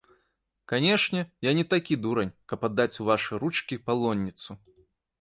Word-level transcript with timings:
Канешне, 0.71 1.21
я 1.49 1.53
не 1.59 1.65
такі 1.75 1.99
дурань, 2.07 2.33
каб 2.53 2.67
аддаць 2.71 2.99
у 3.05 3.09
вашы 3.13 3.33
ручкі 3.47 3.83
палонніцу. 3.91 4.63